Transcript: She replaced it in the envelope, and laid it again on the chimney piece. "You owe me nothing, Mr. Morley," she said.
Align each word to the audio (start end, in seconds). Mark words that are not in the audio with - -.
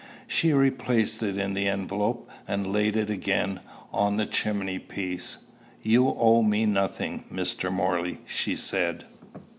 She 0.25 0.51
replaced 0.51 1.21
it 1.21 1.37
in 1.37 1.53
the 1.53 1.67
envelope, 1.67 2.27
and 2.47 2.73
laid 2.73 2.95
it 2.95 3.11
again 3.11 3.59
on 3.93 4.17
the 4.17 4.25
chimney 4.25 4.79
piece. 4.79 5.37
"You 5.83 6.07
owe 6.17 6.41
me 6.41 6.65
nothing, 6.65 7.25
Mr. 7.31 7.71
Morley," 7.71 8.17
she 8.25 8.55
said. 8.55 9.05